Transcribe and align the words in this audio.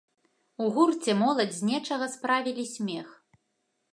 У 0.63 0.69
гурце 0.77 1.13
моладзь 1.19 1.57
з 1.59 1.69
нечага 1.69 2.05
справілі 2.15 2.63
смех. 2.75 3.07